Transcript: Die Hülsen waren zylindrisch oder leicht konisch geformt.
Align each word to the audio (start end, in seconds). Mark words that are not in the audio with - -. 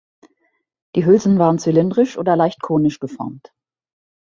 Die 0.95 1.05
Hülsen 1.05 1.37
waren 1.37 1.59
zylindrisch 1.59 2.17
oder 2.17 2.35
leicht 2.35 2.59
konisch 2.59 2.97
geformt. 2.97 3.51